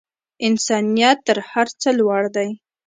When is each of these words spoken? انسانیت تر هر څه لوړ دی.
انسانیت 0.47 1.17
تر 1.27 1.37
هر 1.49 1.67
څه 1.81 1.89
لوړ 1.99 2.23
دی. 2.35 2.49